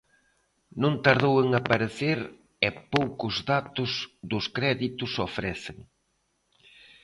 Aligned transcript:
Non 0.81 0.93
tardou 1.05 1.33
en 1.43 1.49
aparecer 1.61 2.19
e 2.67 2.69
poucos 2.93 3.35
datos 3.53 3.91
dos 4.31 4.45
créditos 4.55 5.11
ofrecen. 5.27 5.77